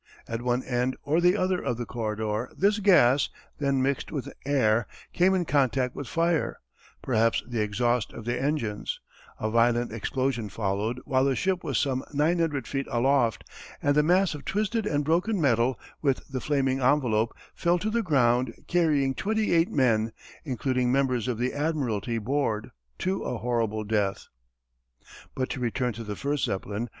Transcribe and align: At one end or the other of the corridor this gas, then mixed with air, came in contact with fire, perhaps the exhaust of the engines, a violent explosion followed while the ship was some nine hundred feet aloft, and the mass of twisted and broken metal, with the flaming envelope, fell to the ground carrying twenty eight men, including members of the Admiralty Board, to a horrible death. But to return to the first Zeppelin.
At 0.27 0.41
one 0.41 0.63
end 0.63 0.97
or 1.03 1.21
the 1.21 1.37
other 1.37 1.61
of 1.61 1.77
the 1.77 1.85
corridor 1.85 2.51
this 2.57 2.79
gas, 2.79 3.29
then 3.59 3.83
mixed 3.83 4.11
with 4.11 4.33
air, 4.47 4.87
came 5.13 5.35
in 5.35 5.45
contact 5.45 5.93
with 5.93 6.07
fire, 6.07 6.59
perhaps 7.03 7.43
the 7.47 7.61
exhaust 7.61 8.11
of 8.11 8.25
the 8.25 8.41
engines, 8.41 8.99
a 9.39 9.51
violent 9.51 9.91
explosion 9.93 10.49
followed 10.49 10.99
while 11.05 11.23
the 11.25 11.35
ship 11.35 11.63
was 11.63 11.77
some 11.77 12.03
nine 12.11 12.39
hundred 12.39 12.65
feet 12.65 12.87
aloft, 12.89 13.47
and 13.79 13.93
the 13.93 14.01
mass 14.01 14.33
of 14.33 14.43
twisted 14.43 14.87
and 14.87 15.05
broken 15.05 15.39
metal, 15.39 15.79
with 16.01 16.27
the 16.27 16.41
flaming 16.41 16.81
envelope, 16.81 17.35
fell 17.53 17.77
to 17.77 17.91
the 17.91 18.01
ground 18.01 18.55
carrying 18.65 19.13
twenty 19.13 19.53
eight 19.53 19.69
men, 19.69 20.13
including 20.43 20.91
members 20.91 21.27
of 21.27 21.37
the 21.37 21.53
Admiralty 21.53 22.17
Board, 22.17 22.71
to 22.97 23.21
a 23.21 23.37
horrible 23.37 23.83
death. 23.83 24.29
But 25.35 25.51
to 25.51 25.59
return 25.59 25.93
to 25.93 26.03
the 26.03 26.15
first 26.15 26.45
Zeppelin. 26.45 26.89